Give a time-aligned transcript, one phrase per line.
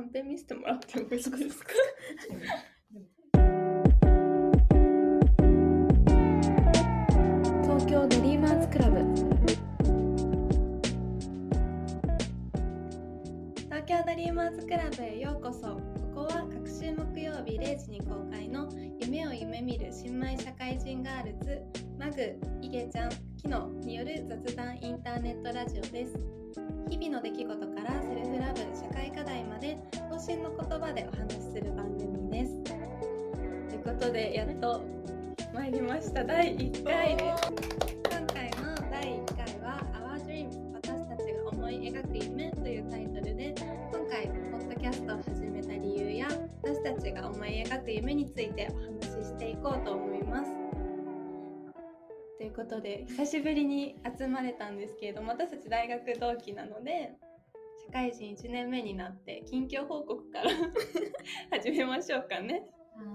[0.00, 1.36] カンペ見せてもらってもいいですか？
[7.62, 9.00] 東京ドリーマーズクラブ。
[13.66, 15.60] 東京ドリーマーズクラブへようこそ。
[15.68, 15.82] こ
[16.14, 18.70] こは各週木曜日0時に公開の
[19.00, 21.60] 夢を夢見る新米社会人ガールズ
[21.98, 26.16] マグ、イゲちゃん、キノによる雑談インターネットラジオです。
[26.88, 27.66] 日々の出来事
[29.60, 32.64] で等身の言葉でお話しする番組です。
[32.64, 34.82] ということでやっと
[35.52, 36.24] 参りました。
[36.24, 37.52] 第1回です。
[38.10, 43.54] 今回の第1回は Our Dream 私たちが思い描く夢というタイトルで
[43.92, 46.28] 今回ポッドキャストを始めた理由や
[46.62, 48.76] 私たちが思い描く夢についてお
[49.10, 50.50] 話ししていこうと思います。
[52.38, 57.12] ということで久しぶりに集まれたんですけれども私たち大学同期なので
[57.90, 60.50] 社会人1年目になって近況報告から
[61.58, 62.62] 始めましょうかね。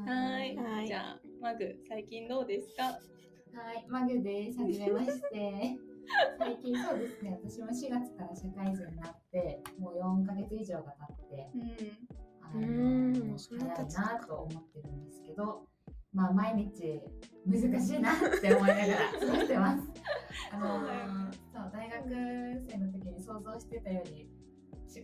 [0.06, 0.54] はい。
[0.58, 0.88] はい。
[0.88, 2.84] じゃあマグ最近どうですか？
[2.84, 4.60] はい、マグです。
[4.60, 5.78] はじめまして。
[6.38, 11.62] 最近そうですね、私も4月から社会人になって、もう4ヶ月以上が経って、うん。
[12.42, 13.14] あうん。
[13.14, 15.66] の早いなと思ってるんですけど、
[16.14, 17.02] まあ毎日
[17.46, 19.90] 難しいなって思いながら 過ごしてます。
[20.52, 21.32] あのそうだよね。
[21.54, 22.10] そう大学
[22.70, 24.30] 生の時に想像してたより、し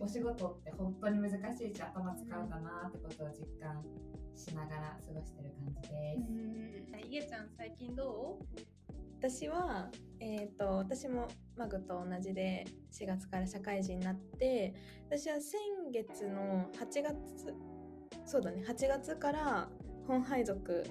[0.00, 3.84] お仕事って本当に難しいし頭使うんだなってことを実感
[4.34, 6.28] しながら過ごしてる感じです。
[6.28, 6.62] うん
[7.06, 8.44] いげちゃん最近どう？
[9.18, 9.88] 私は、
[10.18, 14.74] えー、と私もマグと同じで4月から社会人になって
[15.08, 15.60] 私は先
[15.92, 17.54] 月の8月
[18.24, 19.68] そうだね8月から
[20.08, 20.84] 本配属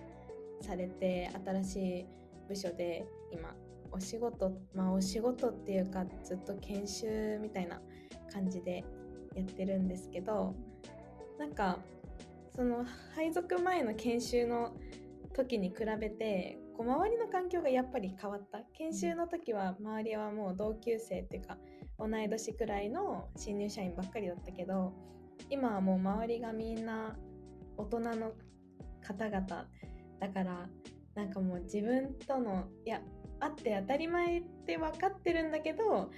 [0.62, 2.06] されて新しい
[2.48, 3.54] 部署で今
[3.92, 7.82] お仕事まあお仕事っていうかずっと研修みたいな
[8.32, 8.84] 感じで
[9.36, 10.56] やってるんですけど
[11.40, 11.80] なんか
[12.56, 14.74] その配属前の研修の
[15.34, 18.60] 時に比べてこう周りの環境がやっぱり変わった。
[18.74, 21.58] 研修の時は周りはもう同級生っていうか
[21.98, 24.94] 同い年くらいの新入社員ばっかりだったけど
[25.50, 27.16] 今はもう周りがみんな
[27.78, 28.34] 大人の
[29.02, 29.68] 方々
[30.20, 30.70] だから
[31.16, 33.02] なんかもう自分とのいや
[33.40, 36.12] あって当たり前って分かってるんだけど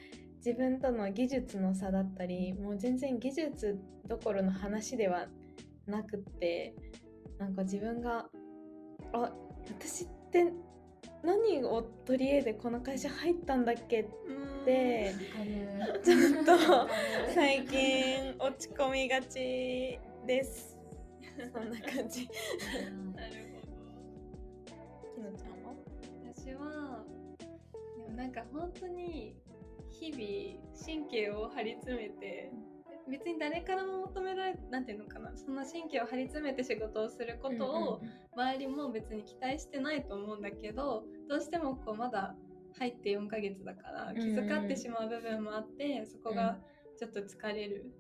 [0.46, 5.28] 自分との技術の差だったりもう全然技術どころの話では
[5.88, 6.76] なくって
[7.40, 8.26] なんか自分が
[9.14, 9.32] あ
[9.70, 10.52] 私って
[11.24, 14.06] 何を取り柄でこの会社入ったんだっけっ
[14.66, 15.14] て
[16.04, 16.90] ちょっと
[17.34, 20.78] 最近落ち込みがちです。
[21.54, 22.30] そんな感じ。
[23.16, 23.34] なる
[24.70, 25.74] ほきのちゃんは？
[25.74, 25.80] ど
[26.34, 27.06] 私は
[27.40, 27.46] で
[28.10, 29.36] もなんか本当に
[30.00, 32.52] 日々神経を張り詰めて
[33.10, 38.02] 別に誰からも求められなんていうのかなその神経を張り詰めて仕事をすることを
[38.36, 42.36] 周りも別に期待してないと思うんだけどどうしてもこうまだ
[42.80, 46.58] 入って4ヶ月だから気遣ってしまう部分もあってそこが
[46.98, 47.92] ちょっと疲れる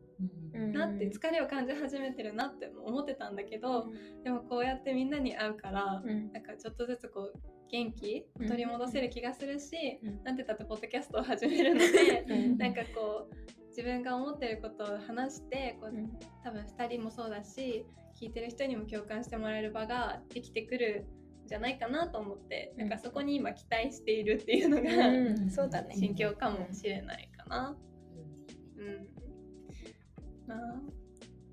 [0.53, 0.71] うん。
[0.71, 3.87] なって疲れを感じ始めてるなって思ってたんだけど
[4.23, 6.31] でもこうやってみんなに会うからうん。
[6.31, 8.25] なんかちょっとずつこう元気？
[8.35, 10.23] を取り戻せる気がするし、うん。
[10.23, 12.57] なんて言ったってポッドキャストを始めるので、うん。
[12.57, 13.35] なんかこう
[13.69, 16.11] 自分が思ってることを話してこううん。
[16.43, 17.85] 多分2人もそうだし
[18.21, 21.07] 聞いてる人にも共感してもらえる場ができてくる
[21.45, 22.89] んじゃないかなと思って、うん。
[22.89, 25.49] なんかそこに今期待しているっていうのが、うん。
[25.49, 25.95] そうだね。
[25.95, 27.75] 心境かもしれないかな。
[28.77, 29.07] うん。
[30.47, 30.59] まあ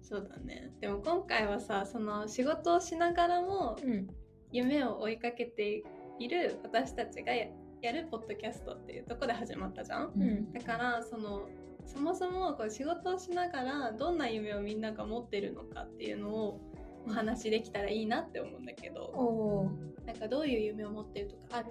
[0.02, 0.72] そうだね。
[0.80, 4.06] でも今回はさその仕事をしながらもうん。
[4.52, 5.84] 夢を追いかけてい
[6.28, 7.46] る私たちがや
[7.82, 10.12] やるポッドキャストっていうとこで始まったじゃん。
[10.14, 10.52] うん。
[10.52, 11.48] だからその
[11.86, 16.60] そもそもこう仕事をしながらどんな夢をみんなが持ってるのかっていうのを
[17.06, 19.22] お話しできたらいいなって思うんだけど、お
[19.62, 19.70] お
[20.06, 21.68] なんかどういう夢を持ってるとかある？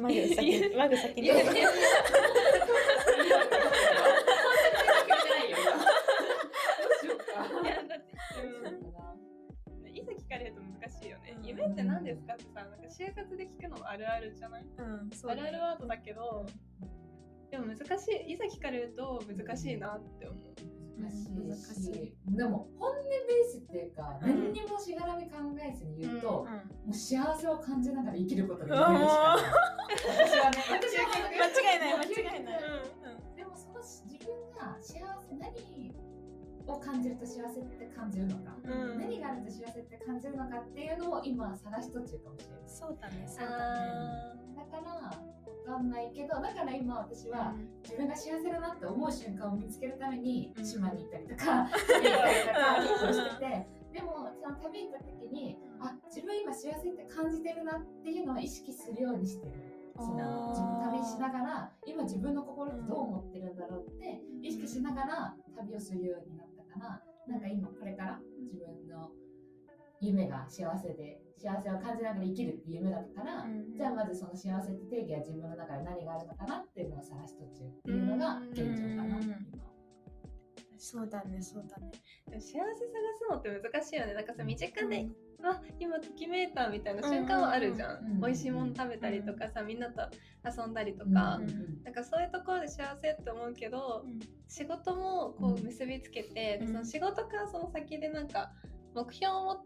[0.00, 1.30] マグ先に マグ先に
[10.38, 11.34] うん、いざ聞かれると難しいよね。
[11.36, 12.34] うん夢って何ですか？
[12.34, 14.66] ってさ、なんか就活で聞くのもあるあるじゃない？
[14.78, 16.46] うんそうあるあるワードだけど、
[17.50, 20.54] でも難しい、いざ聞かれると難しいなって思う。
[21.00, 21.30] 難しい。
[21.30, 24.28] 難しし、でも本音ベースっていうか、うん。
[24.28, 29.44] 何にもしがらみ考えずに言うと、うんもう幸せを感じながら生きることが夢でしかない。
[30.02, 32.58] 私はね、私は間違いない間違いない。
[33.36, 35.52] でもその自分が幸せ何
[36.68, 38.98] を感じると幸せって感じるのか、うん。
[38.98, 42.62] 何があると幸せって感じるのかっていうのを今探し途中かもしれない。
[42.66, 43.56] そうだねそうだね。
[43.56, 45.10] あだからわ
[45.66, 50.64] かんないけどだから今私は自分が幸せだなって思う瞬間を見つけるためにうん。
[50.64, 59.52] 島に行ったりとか行ったりとか結構しててでもその旅行った時にあ自分今幸せって感じてるなっていうのを意識するようにしてる。
[60.00, 69.10] その自分旅しながら今自分の心ってどう思ってるんだろうって意識しながら旅をするようになったからなんか今これから自分の
[70.00, 79.38] 夢が幸せで幸せを感じながら生きるっていう夢だったから、うんじゃあまずその幸せって定義は自分の中で何があるのかなっていうのを探し途中っていうのが現状かな、うん今。
[80.78, 81.92] そうだねそうだね。
[82.26, 84.14] ーでも幸せ探すのって難しいよね。
[84.14, 85.08] なんかさ身近で、
[85.44, 90.02] あ今ときめいたみたいな瞬間はあるじゃん,、うんうんうん美味しいもの食べたりとかさみんなと
[90.44, 94.18] 遊んだりとか、うんなんかそういうところで幸せって思うけど、うん。
[94.48, 96.66] 仕事もこう結びつけて、でうん。
[96.68, 98.52] その仕事からその先でなんか
[98.94, 99.62] 目標を持っ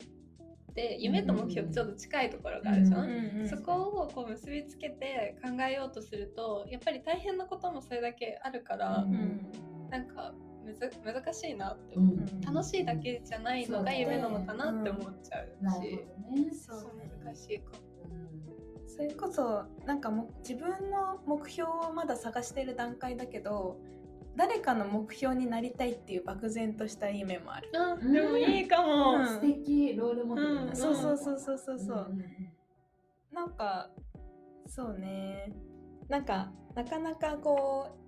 [0.75, 9.53] て夢と目標ってちょっと近いところがあるじゃん、うんそこをこう結びつけて考えようとするとやっぱり大変なこともそれだけあるから、んなん
[11.05, 12.41] 難しいなって思う、うん。
[12.41, 16.51] 楽しいだけじゃないのが夢なのかなって思っちゃうし、なるほどね。
[16.55, 16.91] そう
[17.25, 17.93] 難しいかも。
[18.87, 23.79] それこそなんかも自分の目標をまだ探してる段階だけど
[24.37, 27.71] 誰かの目標になりたいっていう漠然とした夢もある。
[27.75, 28.13] あうん。
[28.13, 29.27] でもいいかも、うん。
[29.27, 29.95] 素敵。
[29.95, 30.77] ロールモデルうん。
[30.77, 31.97] そうそうそうそうそうそう。
[32.13, 32.25] んん。
[33.33, 33.91] なんか
[34.67, 35.53] そうね。
[36.09, 38.02] なんかなかなかこう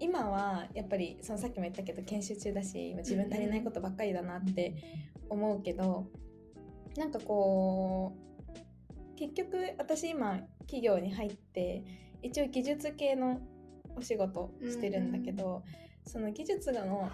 [0.00, 4.74] 今はやっぱりそのさっきも言ったけど研修中だし今自分足りないことばっかりだなって
[5.28, 6.06] 思うけど
[6.96, 11.84] なんかこう結局私今企業に入って
[12.22, 13.40] 一応技術系の
[13.96, 15.62] お仕事してるんだけど、
[16.06, 17.10] その技術の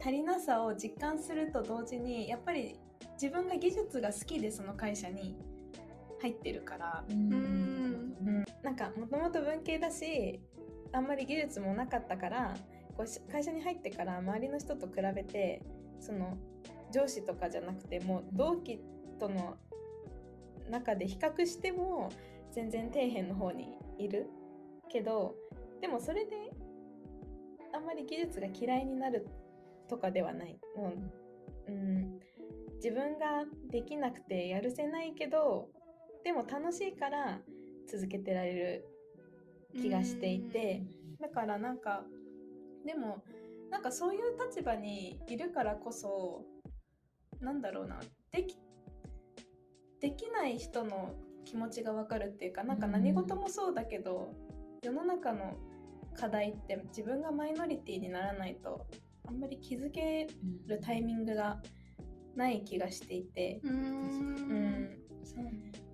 [0.00, 2.76] 足りなさを実感すると同時にやっぱり
[3.20, 5.36] 自分が技術が好きでその会社に
[6.20, 7.32] 入ってるから、うん。
[8.20, 10.40] うん、なんかもともと文系だし
[10.92, 12.56] あんまり技術もなかったから
[12.96, 15.62] こう会社に入ってから周りの人と比べて
[16.00, 16.36] その
[16.92, 18.80] 上司とかじゃなくてもう同期
[19.18, 19.56] との
[20.70, 22.10] 中で比較しても
[22.52, 24.28] 全然底辺の方にいる
[24.90, 25.34] けど
[25.80, 26.32] でもそれで
[27.74, 29.28] あんまり技術が嫌いになる
[29.88, 30.58] とかではない。
[30.76, 30.92] もう
[31.68, 32.18] うん、
[32.76, 35.68] 自分ができなくてやるせないけど
[36.24, 37.38] でも楽しいから
[37.90, 38.88] 続けてられる
[39.74, 40.82] 気がしていて。
[41.20, 42.04] だからなんか
[42.84, 43.22] でも
[43.70, 46.44] なんかそういう立場にいるからこそ
[47.40, 47.98] なんだろうな
[48.32, 48.56] でき
[50.00, 54.32] できない人の気持ちがわかるっていうかなんか何事もそうだけど
[54.82, 55.56] 世の中の
[56.14, 58.86] 課題って自分がマイノリティにならないと
[59.26, 60.28] あんまり気づけ
[60.66, 61.60] るタイミングが
[62.36, 63.76] ない気がしていて、うーうん。
[63.76, 64.98] ん、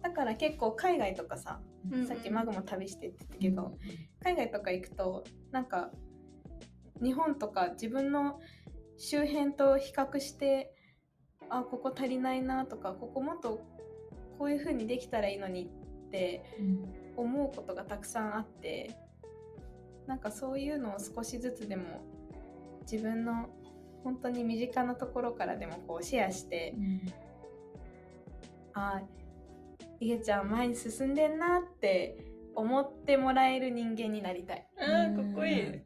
[0.05, 1.61] だから結構海外とかさ
[1.91, 3.79] うんさっきマグも旅してって言ったけど、
[4.23, 5.91] 海外とか行くとなんか
[7.03, 8.39] 日本とか自分の
[8.99, 10.75] 周辺と比較して
[11.49, 13.63] あここ足りないなとかここもっと
[14.39, 15.71] こういう風にできたらいいのに
[16.09, 16.45] って
[17.17, 18.91] 思うことがたくさんあって
[20.07, 22.05] なんかそういうのを少しずつでも
[22.83, 23.49] 自分の
[24.03, 26.75] 本当に身近なところからでもこうシェアして
[28.75, 29.01] あ
[30.05, 32.19] いげちゃん前に進んでんなって
[32.55, 34.69] 思ってもらえる人間になりたい。
[34.79, 35.83] あーかっこいい、うん。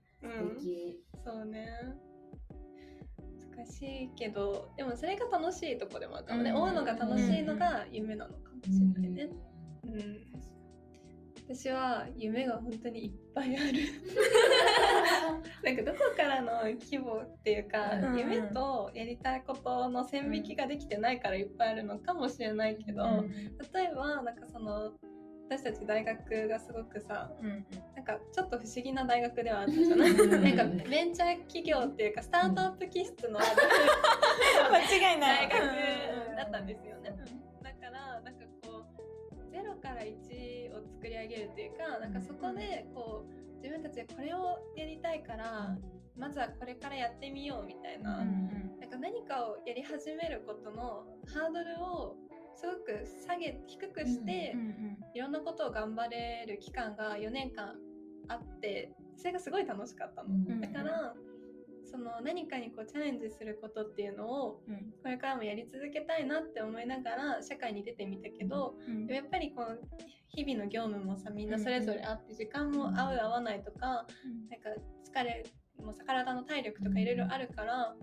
[1.24, 1.68] そうね。
[3.56, 6.56] 難しいけどでもそれが楽しいとこでもあるかもね、うん。
[6.62, 9.28] 追うのが楽しいのが夢なのかもしれないね、
[9.84, 10.37] うん
[11.48, 13.72] 私は夢が本当にいっぱいある。
[15.64, 23.30] なんかどこからの規模っていうか、うん夢とやりたいことの線引きができてないからいっぱいあるのかもしれないけど、うん
[23.72, 24.92] 例えばなんかその
[25.48, 30.10] 私たち大学がすごくさうんなんかちょっと不思議な大学ではあったじゃない？
[30.10, 33.48] うんなんかベンチャー企業っていうかスタートアップ気質のある
[34.70, 35.48] 間違いない。
[35.48, 37.10] 大学だったんですよね。
[37.62, 38.84] だからなんかこ
[39.48, 40.12] うゼロから1を
[40.98, 45.76] 作り上げるっていうかなんかそこでこう自分たちでこれをやりたいから
[46.18, 52.16] まずはこれからやってみようみたいな,、なんか何かをやり始めることのハードルを
[52.56, 54.56] すごく下げ低くして、
[55.14, 57.76] いろんなことを頑張れる期間が4年間
[58.26, 60.30] あってそれがすごい楽しかったの。
[60.30, 60.60] ん。
[60.60, 61.14] だから
[61.90, 64.60] その何かにこうチャレンジすることっていうのを
[65.02, 69.76] これからもやり続けたいなって思いながら社会に出てみたけど、でもやっぱりこの
[70.28, 74.06] 日々の業務もさみんなそれぞれあって時間も合う合わないとか、なんか
[75.10, 75.44] 疲れ
[75.82, 77.94] もさ体の体力とかいろいろあるから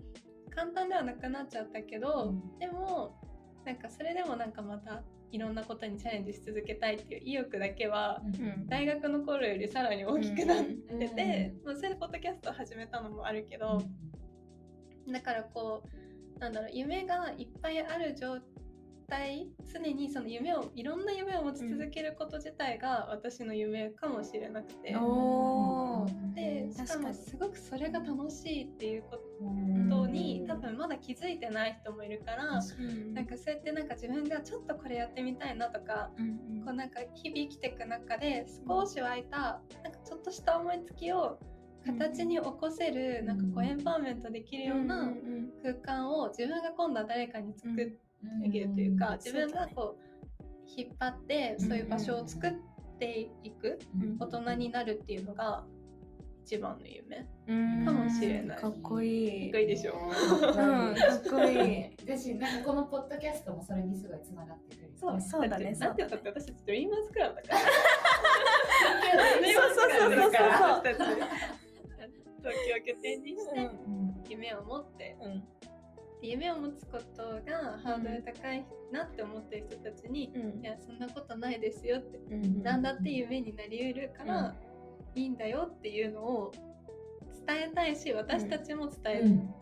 [0.54, 3.20] 簡単ではなくなっちゃったけど、でも
[3.64, 5.02] なんかそれでもなんかまた
[5.36, 8.66] いろんなことにチャレンジし続けたいっていう意欲だけはうん。
[8.68, 13.82] 大学の頃よりさらに大きくなってうんて、まあ、それでポッドキャストを始めたのもあるけど、
[15.12, 18.55] だからこうなんだろう夢がいっぱいある状態
[19.08, 26.34] 常にその夢をいろんな夢を持ち続けること自体が私の夢かもしれなくて、おー。
[26.34, 29.44] でしかもすごくそれが楽しいっていうこう
[29.78, 29.88] ん。
[29.88, 41.38] とに多分まだ気づいてない人もいるから、うんなんかそうやってなんか自分がちょっとこれやってみたいなとかうんこうなんか日々生きていく中で少し湧いたなんかちょっとした思いつきを
[41.86, 45.12] 形に起こせる、なんかこうエンパワーメントできるよううんな
[45.62, 47.98] 空間を自分が今度は誰かに作って
[48.44, 50.06] あげるというか、自分がこう
[50.66, 52.52] 引っ張ってそういう場所を作っ
[52.98, 55.64] ていくうん大人になるっていうのが
[56.46, 57.26] 一番の夢。
[57.48, 57.84] うん。
[57.84, 58.58] かもしれない。
[58.58, 59.50] かっこいい。
[59.50, 59.66] かっこいい。
[59.66, 60.94] でしょうん。
[60.94, 61.90] かっこいい。
[62.06, 64.92] 私なんかこのポッドキャストもそれにすごいつながってくる。
[64.94, 65.72] そうそうだね。
[65.72, 67.60] ってなんて言ったって私たちドリーマーズクラブだから。
[69.54, 70.32] そうそうそうそうそう。
[70.32, 71.65] 私た
[72.52, 75.44] ち東京を拠点にしてうん夢を持ってうん。
[76.22, 80.64] 夢を持つことがハードル高いなって思ってる人たちに、うん。
[80.64, 84.54] いやそんなことないですよって、うんなんだって夢になりうるから、
[85.14, 86.52] いいんだよっていうのを
[87.46, 88.98] 伝えたいし私たちも伝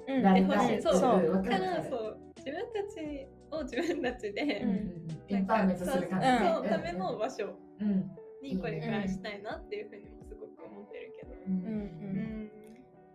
[0.08, 0.94] えてほしい、そう。
[0.94, 1.30] そう。
[1.32, 5.08] わだからそう自分たちを自分たちで、うん。
[5.28, 8.10] エンパワーメントする感じそうねそのための場所うん。
[8.42, 11.32] にこれからしたいなっていうふうにもすごく思ってるけど。
[11.32, 11.54] ううん。
[11.54, 12.23] うんうん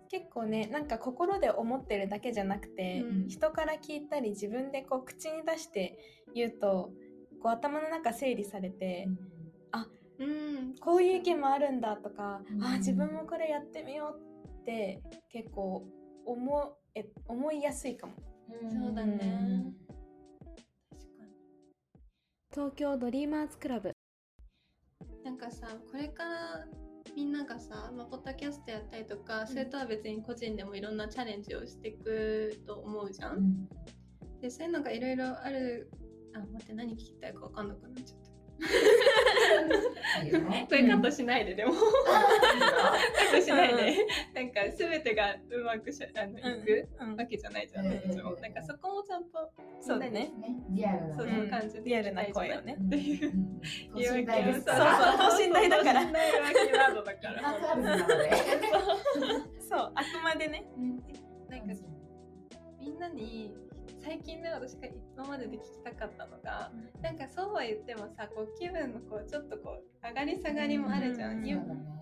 [0.09, 3.27] 結構ねなんか心で思ってるだけじゃなくて、うん。
[3.27, 5.97] 人から聞いたり自分でこう口に出して
[6.33, 6.91] 言うと
[7.41, 9.07] こう頭の中整理されて、
[10.19, 10.75] うん。
[10.81, 12.63] こういう意見もあるんだとか、うん。
[12.63, 15.01] あ自分もこれやってみようって
[15.31, 15.87] 結構
[16.25, 18.13] 思え思いやすいかも。
[18.69, 19.71] そうだね。
[22.51, 23.93] 東京ドリーマーズクラブ。
[25.23, 26.65] なんかさこれから
[27.19, 33.37] みんながさ、まあ、ポッドキャストやったりとか、それとは別に個人でもいろんなチャレンジをしていくと思うじゃん。
[33.37, 33.69] うん
[34.41, 35.91] でそういうのがいろいろある
[36.33, 38.29] あ待って何聞きたいか分かんなくなっちゃった。
[40.67, 47.15] これカットしないででも、カットしないで、なんか全てがうまくしあのいくうん。
[47.15, 48.31] わけじゃないじゃん、うん私たちも。
[48.35, 50.11] なんかそこもちゃんとそうだね。
[50.11, 50.31] ね。
[50.69, 52.75] リアルなそうう感じでリアルな声をね。
[52.79, 53.31] うんっていう。
[53.91, 56.01] そうそう等身大だから。
[59.61, 60.65] そうあくまでね。
[61.49, 61.73] なんか
[62.79, 63.53] みんなに
[63.97, 71.45] 最近ね私が今までで聞きたかったのがなんかそうは言ってもさこう気分のこうちょっとこう上がり下がりもあるじゃん、うん。
[71.45, 71.59] ゆ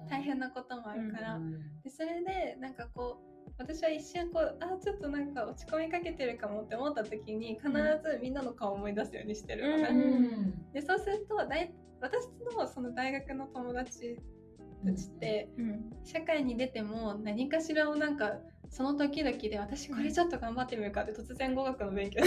[0.09, 1.51] 大変なこともあるから、うん
[1.83, 3.17] でそれでなんかこ
[3.47, 9.97] う私は一瞬こうあちょっとなんか落ち込みかけてるかもって思った時に必ずみんなの顔を思い出すようにしてるのね、うん。
[9.97, 10.01] う
[10.47, 10.71] ん。
[10.73, 14.17] でそうすると大私のその大学の友達
[14.85, 15.89] たちって、うん。
[16.03, 18.33] 社会に出ても何かしらをなんか
[18.69, 22.23] その時々で私これちょっと頑張ってみるかって突然語学の勉強。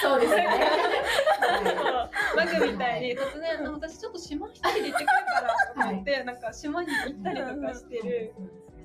[0.00, 0.48] そうですね。
[2.36, 8.34] マグみたいに突然あ私ちょっと島一人で行ってくるからと思って、なんか島に行ったりとかしてる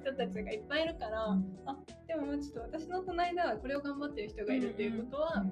[0.01, 1.37] 人たちがいっぱいいるから、
[2.07, 5.45] でもちょっと私の隣ではこれを頑張ってる人がいるっていうことは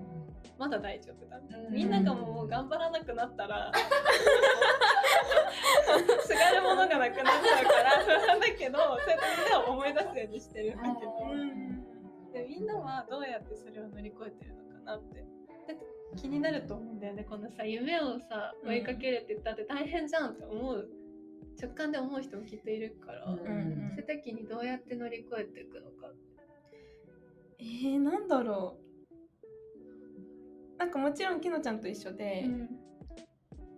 [0.58, 1.74] まだ大丈夫だ、うん。
[1.74, 3.72] みんながもう頑張らなくなったら
[6.22, 10.82] すがるものがなくなっちゃうから不安だけどそうやってみんなを思い出すようにしてるん。
[10.82, 11.12] だけど、
[12.34, 15.20] でみんなはどうやってそれを乗り越えてるのかなって。
[15.68, 15.86] だって
[16.18, 20.90] 気になると思うんだよねこのさ夢をさ追いかけるって言ったって大変じゃんって思う
[21.62, 23.38] 直感で思う人もきっといるから、うん。
[23.38, 26.08] そういう時にどうやって乗り越えていくのか
[27.60, 28.92] えー、なんだろう。
[30.80, 32.50] なんかもちろんきのちゃんと一緒で、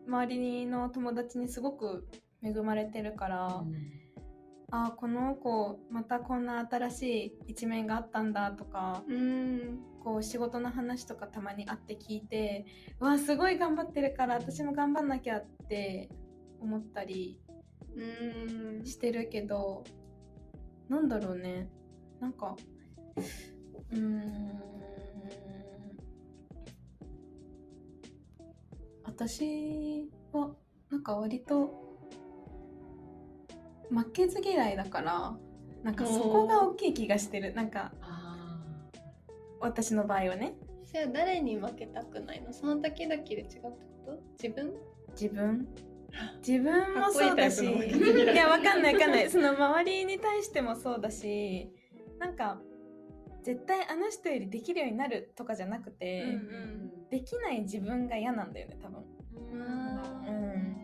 [0.08, 2.08] 周りの友達にすごく
[2.44, 3.64] 恵まれてるから、
[4.72, 9.80] あーこの子またこんな新しい一面があったんだとかうん。
[10.04, 12.66] こう仕事の話とかたまに会って聞いて
[13.00, 16.10] わあすごい頑張ってるから私も頑張んなきゃって
[16.60, 17.40] 思ったり
[17.96, 18.86] うん。
[18.86, 19.84] してるけど
[20.90, 21.70] なんだろうね。
[22.20, 22.56] なんか
[23.92, 24.62] うーん
[29.16, 30.50] 私は
[30.90, 31.70] なんか割と
[33.90, 35.34] 負けず嫌いだから
[35.84, 37.54] なんかそこが大きい気がしてる。
[37.54, 37.92] なんか
[39.60, 40.56] 私の場合はね。
[40.86, 42.52] それは誰に負けたくないの？
[42.54, 44.20] その時々で違うってこと？
[44.42, 44.74] 自分？
[45.12, 45.68] 自分？
[46.46, 47.66] 自分もそうだし。
[47.66, 49.30] いやわかんないわかんない。
[49.30, 51.70] その周りに対してもそうだし
[52.20, 52.60] なんか
[53.44, 56.83] 絶対あの人よりできるようになるとかじゃなくて、うん
[57.14, 59.04] できない自分が嫌なんだよね多分。
[59.36, 60.78] うん。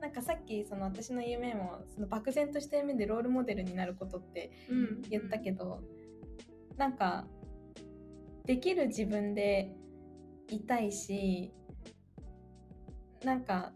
[0.00, 5.02] なんかさっきその私の夢もその漠然とした夢でロールモデルになることってうん。
[5.02, 5.84] 言ったけど、
[6.76, 7.28] なんか
[8.44, 9.72] できる自分で
[10.48, 11.52] いたいし
[13.24, 13.70] なんか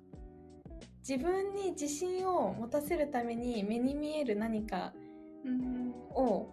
[1.09, 4.93] 自分に自信を持たせるために目に見える何か
[5.45, 5.93] うん。
[6.17, 6.49] を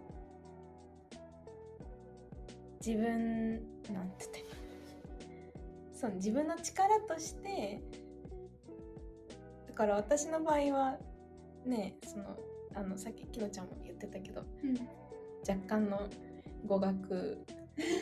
[2.86, 3.54] 自分
[3.92, 4.51] なんて言ったら
[6.02, 7.80] そう自分の力として
[9.68, 10.96] だから私の場合は
[11.64, 12.36] ねその
[12.74, 14.74] あのさっききのちゃんも言ってたけどうん
[15.48, 16.08] 若干の
[16.66, 17.38] 語学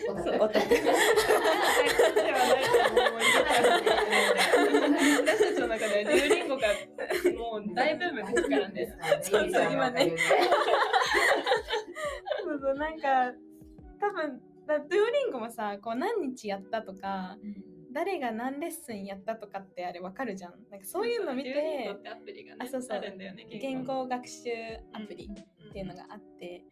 [0.09, 1.01] オタクではな
[2.59, 3.21] いと思う
[5.27, 6.69] 私たちの中ではデュオリンゴが
[7.39, 8.97] もう大ブームですからね。
[9.23, 10.15] そうそう今ね
[12.45, 13.33] そうそうなんか
[14.01, 17.37] 多分だデュオリンゴもさこう何日やったとか
[17.93, 21.89] 誰が何レッスンやったとかってあれわかるじゃんなんかそういうの見て
[22.59, 23.47] あそうそうあるんだよね。
[23.61, 24.51] 言語学習
[24.93, 26.65] アプリっていうのがあって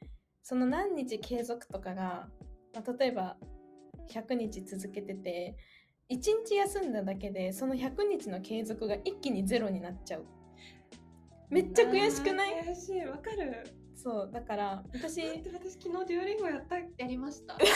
[0.42, 2.28] その何日継続とかが、
[2.74, 3.36] まあ、例えば
[4.10, 5.56] 100日続けてて
[6.10, 10.26] 1日休んだだけでその100日の継続が一気にゼロになっちゃう
[11.50, 12.62] めっちゃ悔しくない？
[12.64, 13.64] 悔しいわかる。
[13.94, 17.58] そうだから私私昨日デュオリンゴやったやりました。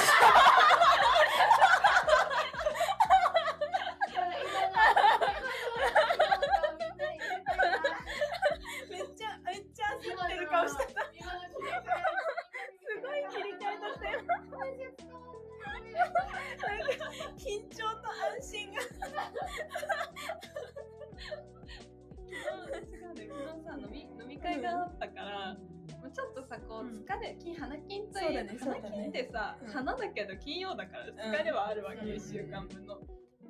[26.92, 29.72] 疲れ、金花金とそうだね花金ってさ、うん。
[29.72, 32.16] 花だけど金曜だから疲れはあるわけよ、うん。
[32.16, 33.00] 一週間分の。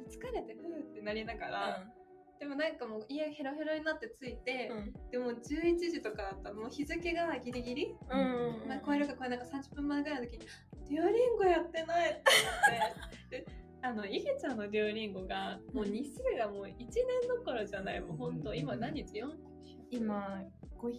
[0.08, 1.86] 疲れてふーってなりながら、
[2.38, 4.70] でもなんかもう家ヘロヘロになって着いて、
[5.10, 8.80] でも11時とかだったらもう日付がギリギリ、うん。
[8.84, 10.46] 超えるか超えないか30分前ぐらいの時に
[10.90, 12.22] デュオリンゴやってないって
[12.96, 13.46] 思って で
[13.80, 16.88] あのイゲちゃんのデュオリンゴがもう日数がもう1年
[17.28, 19.30] どころじゃないもう本当今何日 ?4
[19.90, 20.42] 今
[20.78, 20.92] 500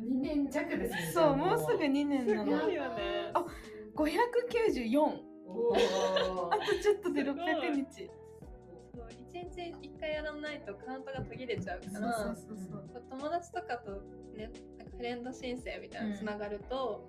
[0.00, 1.10] 2年弱ですね。
[1.12, 1.58] そうもう。
[1.58, 2.58] すぐ2年すなの。
[2.58, 3.30] ごいよね。
[3.34, 3.44] あ
[3.94, 5.00] 594
[5.46, 5.78] おー。
[6.50, 8.10] あとちょっとで600日。
[8.94, 13.92] そう1日1回やらないとカウントが途切れちゃうからそうそうそう友達とかと
[14.36, 17.08] ねなんかフレンド申請みたいなのつながると、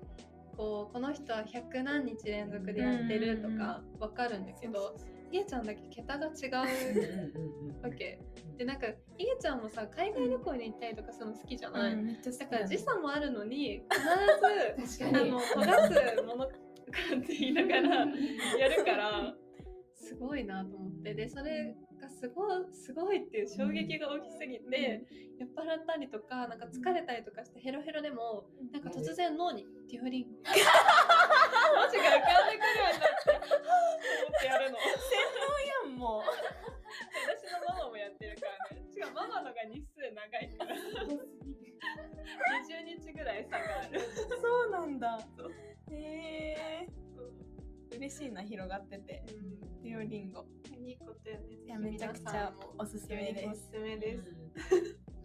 [0.56, 4.96] こうこの人は100何日連続でやってるとかわかるんだけど、
[5.32, 6.56] イゲちゃんだけ桁が違う
[7.82, 8.20] わけ。
[8.58, 13.82] でなんかイゲちゃんもさ海外旅行に行ったりとかするの好きじゃない、うんめっちゃ好きだからね時差もあるのに
[14.86, 15.06] 必ず。
[15.06, 16.58] あの焦がすものとか
[17.18, 18.06] って言いながら
[18.60, 19.34] やるから
[19.96, 21.14] すごいなと思って。
[21.14, 25.06] でそれがすごいすごいっていう衝撃が大きすぎて、
[25.40, 30.26] 酔っ払ったりとかなんか疲れたりとかしてヘロヘロでもなんか突然脳にデュオリン。
[30.26, 30.30] ゴ
[31.78, 33.31] 文字が浮かんでくるようになって
[34.42, 34.78] ってやるの。
[34.78, 36.22] やんもう。
[36.26, 38.82] 私のママもやってるからね。
[38.90, 40.76] 違うママのが日数長いから。
[42.66, 44.02] 20日ぐらい差がある。
[44.42, 45.20] そうなんだ。
[45.92, 46.88] へえ
[47.96, 49.24] 嬉しいな広がってて。
[49.84, 50.46] デュオリンゴ。
[50.80, 51.56] いいことよね。
[51.66, 53.48] いやめちゃくちゃおすすめです。
[53.48, 54.24] おすすめです。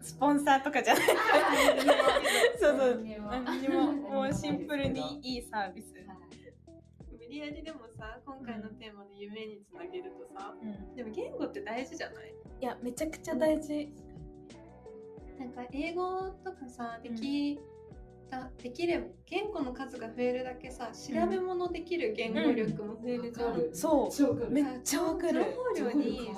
[0.01, 1.03] スポンサーとかじゃない。
[2.59, 3.03] そうそう。
[3.03, 3.93] 何にも。
[3.93, 3.93] も。
[3.93, 6.36] もうシンプルにいいサービス、無
[7.37, 12.33] 理やりでもさ今回のテーマの夢につなげるとさうん、でも言語って大事じゃない？
[12.61, 13.93] いやめちゃくちゃ大事。
[15.39, 17.59] なんか英語とかさでき
[18.27, 23.75] た、できれば言語の数が増えるだけさ調べ物できる言語力も増えるじゃん、うん。
[23.75, 24.15] そう。
[24.15, 24.51] 超わかる。
[24.51, 25.45] めっちゃわかる。
[25.75, 26.31] 情報量に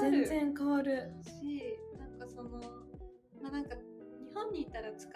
[0.00, 1.12] 全然変わる。
[1.22, 2.60] しなんかその
[3.40, 5.12] まあなんか日本にいたら使う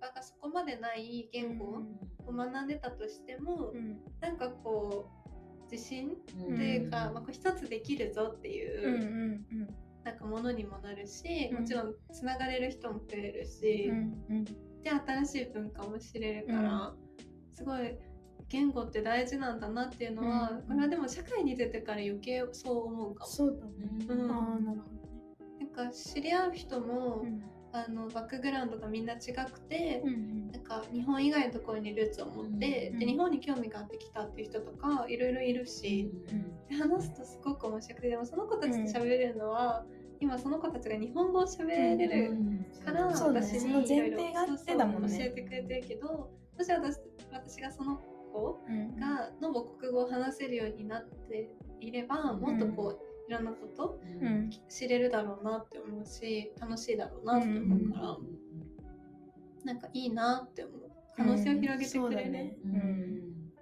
[0.00, 1.82] 場がそこまでない言語を
[2.32, 4.00] 学んでたとしても、うん。
[4.20, 5.10] なんかこ
[5.68, 6.54] う自信うん。
[6.54, 9.68] っていうか、まあ、こう一つできるぞっていう、うんうん
[10.04, 11.60] なんかものにもなるし、うん。
[11.60, 14.44] もちろんつながれる人も増えるし、うんうん。
[14.44, 16.94] で新しい文化も知れるから、
[17.52, 17.98] すごい
[18.48, 23.30] 言語って大事なんだなっていうのは、うんこれはでも社会に出てから余計そう思うかも。
[23.30, 24.98] そうだねうんああなるほどね
[25.60, 36.10] なんか知り合う人も、うんあのバックグラウンドがみんな違くて、うんなんか日本以外のところにルーツを持って、うんで日本に興味があってきたっていう人とかいろいろいるし、
[36.68, 39.84] で話すとすごく面白くてでもその子たちと喋れるのは、
[40.20, 42.36] 今その子たちが日本語を喋れる
[42.84, 44.24] から、私にいろいろ教
[45.20, 46.98] えてくれてるけど私は私
[47.30, 47.96] 私がその
[48.32, 51.50] 子うんがの母国語を話せるようになって
[51.80, 54.50] いればもっとこういろんなことうん。
[54.68, 58.16] 知れるだろうなって思うし楽しいだろうなって思うから、
[59.64, 62.56] なんかいいなって思う可能性を広げてくれる、ね。
[62.64, 63.52] うん。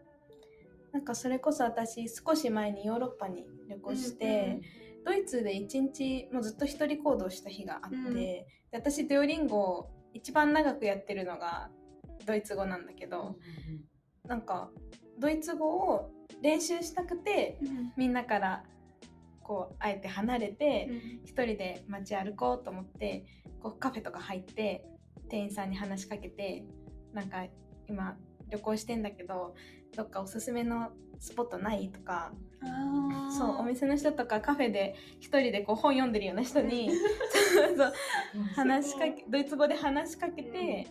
[0.93, 4.61] なんかそれこそ私少し前にヨーロッパに旅行して、
[5.05, 8.15] ドイツで一日もうずっと一人行動した日があって、うん。
[8.15, 11.71] で私デオリンゴを一番長くやってるのが
[12.25, 13.37] ドイツ語なんだけど、
[14.29, 14.71] なんか
[15.19, 17.93] ドイツ語を練習したくてうん。
[17.97, 18.65] みんなから
[19.47, 20.91] こうあえて離れて
[21.25, 23.25] 一人で街歩こうと思って
[23.63, 24.85] こうカフェとか入って
[25.29, 26.65] 店員さんに話しかけて
[27.13, 27.45] なんか
[27.87, 28.17] 今
[28.51, 29.55] 旅行してんだけど
[29.97, 32.33] どっかおすすめのスポットないとか
[33.39, 36.91] そうお店の人とかカフェで一人でこう本読んでるような人に
[37.55, 37.93] そうそう
[38.57, 40.87] 話しかけドイツ語で話しかけて、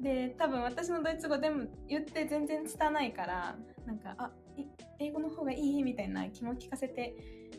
[0.00, 3.56] で多分私のドイツ語でも言って全然拙いから
[3.86, 4.45] なんかあい
[4.98, 7.14] 英語の方がいいみたいな気も聞かせて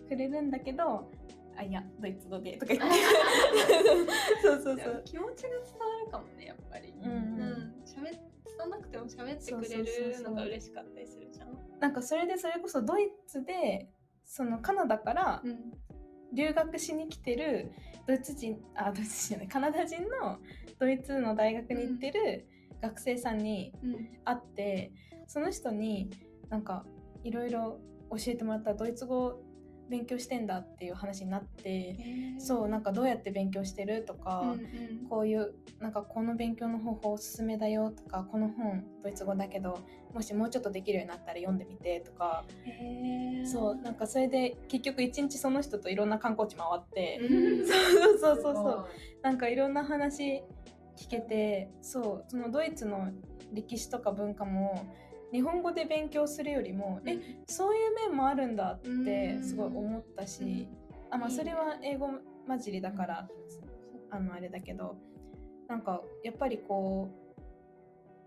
[0.07, 1.10] くれるんだけど
[1.57, 2.95] あいやドイツ語でとか言って。
[4.41, 5.01] そうそうそう。
[5.05, 6.93] 気持ちが伝わるかもねやっぱり。
[7.03, 7.83] うんうん。
[7.83, 8.19] 喋伝
[8.60, 11.57] わなくても喋ってくれるのが嬉しかったりするじゃん。
[11.79, 13.89] なんかそれでそれこそドイツで
[14.23, 15.71] そのカナダからうん。
[16.33, 17.71] 留学しに来てる
[18.05, 20.39] ドイツ人あドイツ人じゃないカナダ人の
[20.77, 22.45] ドイツの大学に行ってる
[22.81, 23.93] 学生さんにうん。
[24.25, 24.91] 会って
[25.25, 26.12] その人に
[26.49, 26.86] なんか
[27.23, 27.79] いろいろ
[28.12, 29.41] 教えてもらったドイツ語
[29.89, 31.97] 勉強してんだっていう話になって
[32.38, 39.79] そうなんかどうやって勉強してるとか、うんうんこういうなんかこの勉強の方法おすすめだよとかこの本ドイツ語だけど
[40.13, 42.43] もしもうちょっとできるようになったら読んでみてとか。
[42.65, 43.47] へー。
[43.47, 47.65] そうなんかそれで結局一日その人といろんな観光地回って、うん。
[47.67, 48.88] そうそうそうそう。
[49.21, 50.43] なんかいろんな話
[50.97, 53.12] 聞けてそうそのドイツの
[53.53, 54.86] 歴史とか文化も
[55.31, 60.67] 日本語で勉強するよりも、えそういう面もあるんだってすごい思ったし、
[61.11, 62.09] あまあそれは英語
[62.47, 63.27] 混じりだから
[64.09, 64.97] あのあれだけど
[65.67, 67.27] なんかやっぱりこう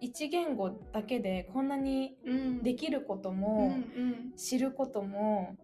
[0.01, 2.63] 一言語だけでこんなにうん。
[2.63, 4.33] できることうんも、うん。
[4.37, 5.57] 知ることも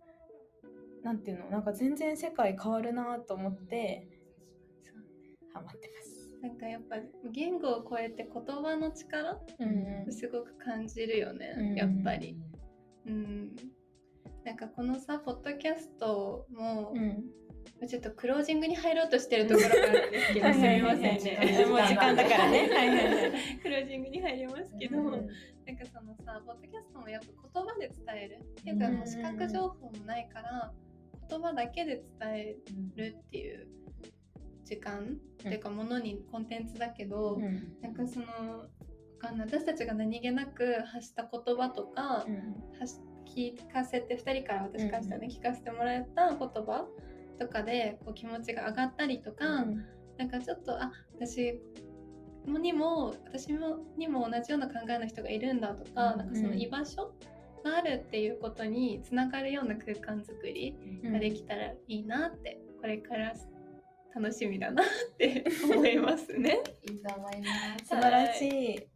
[1.03, 4.09] なんていうのなんか全然世界変わるなと思って
[5.55, 5.96] ハマってます。
[6.47, 6.97] なんかやっぱ
[7.33, 12.37] 言語を超えて言葉の力うんすごく感じるよね、うんやっぱり。
[13.07, 13.57] うん。
[14.45, 17.25] なんかこのさ、ポッドキャストも、うん
[17.87, 21.67] ちょっとクロージングに入ろうとしてるところがあるんですけど、すみませんね。
[21.69, 22.61] もう時間だからね。
[22.73, 23.33] はいはいはい。
[23.61, 28.39] クロージングに入りますけど、うんなんかそのさ、ポッドキャストもやっぱ言葉で伝える。
[28.39, 30.73] っていうか、もう視覚情報もないから、
[31.29, 32.57] 言葉だけで伝え
[32.95, 33.67] るっていう
[34.67, 37.77] 時間、っていうかものにコンテンツだけど、うん。
[37.81, 38.67] なんかそのわ
[39.19, 42.27] かんない私たちが何気なく発した言葉とか、
[42.79, 46.87] 発し聞かせて2人から私からしたらね、聞かせてもらった言葉
[47.39, 49.65] とかでこう気持ちが上がったりとか、
[50.19, 51.61] なんかちょっとあ私
[52.47, 57.13] にも私もにも同じような考えの人がいるんだとか,、うんなんかその居場所
[57.65, 63.35] があるっていうことにつながるような空間づくりができたらいいなってこれから
[64.15, 64.87] 楽しみだなっ
[65.19, 66.63] て 思いますね。
[66.89, 67.87] いいと思います。
[67.87, 68.87] 素晴らしい。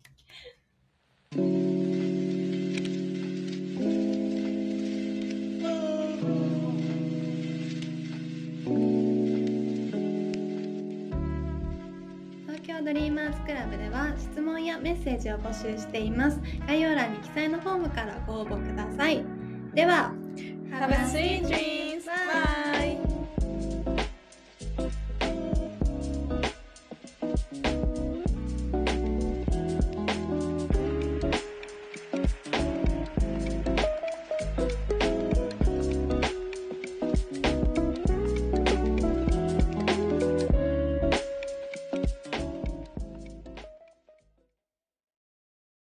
[12.47, 19.25] 東京ドリーマーズクラブでは質問やメッセージを募集しています概要欄に記載のフォームからご応募ください
[19.75, 20.13] では
[20.71, 21.80] Have a sweet dream!